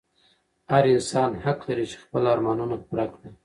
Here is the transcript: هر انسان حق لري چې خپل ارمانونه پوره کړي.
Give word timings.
هر 0.71 0.83
انسان 0.95 1.31
حق 1.43 1.59
لري 1.67 1.85
چې 1.91 1.97
خپل 2.03 2.23
ارمانونه 2.33 2.75
پوره 2.85 3.05
کړي. 3.13 3.29